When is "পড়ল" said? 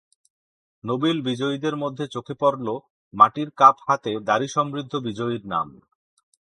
2.33-2.67